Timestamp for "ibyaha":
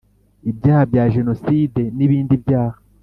0.51-0.83